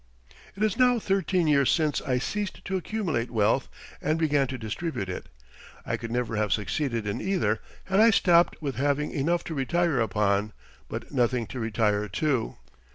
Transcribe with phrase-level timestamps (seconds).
[0.55, 3.69] It is now thirteen years since I ceased to accumulate wealth
[4.01, 5.29] and began to distribute it.
[5.85, 9.99] I could never have succeeded in either had I stopped with having enough to retire
[9.99, 10.53] upon,
[10.89, 12.55] but nothing to retire to.